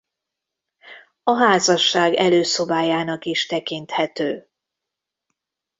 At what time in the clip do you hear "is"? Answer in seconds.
3.25-3.45